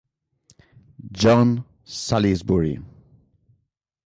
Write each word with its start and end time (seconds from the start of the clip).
John 1.11 1.63
Salisbury 1.85 2.81